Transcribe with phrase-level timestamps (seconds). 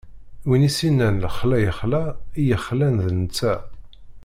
[0.47, 2.03] Win i s-innan lexla ixla,
[2.39, 3.53] i yexlan d netta.